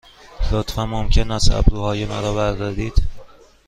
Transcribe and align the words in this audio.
لطفاً 0.51 0.85
ممکن 0.85 1.31
است 1.31 1.51
ابروهای 1.51 2.05
مرا 2.05 2.33
بردارید؟ 2.33 2.93